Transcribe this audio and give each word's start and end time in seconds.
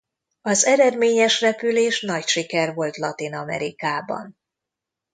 Az 0.41 0.65
eredményes 0.65 1.41
repülés 1.41 2.01
nagy 2.01 2.27
siker 2.27 2.73
volt 2.73 2.97
Latin-Amerikában. 2.97 4.37